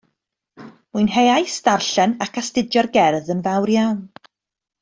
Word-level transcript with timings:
Mwynheais 0.95 1.59
ddarllen 1.67 2.15
ac 2.27 2.41
astudio'r 2.43 2.91
gerdd 2.99 3.33
yn 3.35 3.45
fawr 3.49 3.77
iawn 3.79 4.05